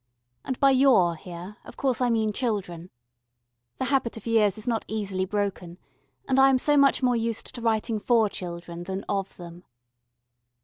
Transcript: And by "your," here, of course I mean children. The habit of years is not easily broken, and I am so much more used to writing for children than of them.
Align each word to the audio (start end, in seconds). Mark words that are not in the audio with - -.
And 0.43 0.59
by 0.59 0.71
"your," 0.71 1.13
here, 1.13 1.57
of 1.63 1.77
course 1.77 2.01
I 2.01 2.09
mean 2.09 2.33
children. 2.33 2.89
The 3.77 3.85
habit 3.85 4.17
of 4.17 4.25
years 4.25 4.57
is 4.57 4.67
not 4.67 4.83
easily 4.87 5.25
broken, 5.25 5.77
and 6.27 6.39
I 6.39 6.49
am 6.49 6.57
so 6.57 6.75
much 6.75 7.03
more 7.03 7.15
used 7.15 7.53
to 7.53 7.61
writing 7.61 7.99
for 7.99 8.27
children 8.27 8.85
than 8.85 9.03
of 9.07 9.37
them. 9.37 9.63